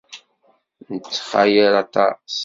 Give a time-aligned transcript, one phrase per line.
[0.91, 2.35] Nettxayal aṭas.